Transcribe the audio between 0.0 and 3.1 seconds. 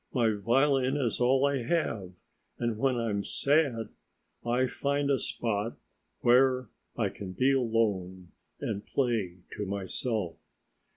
My violin is all I have and when